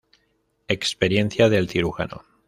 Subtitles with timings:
[0.67, 2.23] Experiencia del cirujano.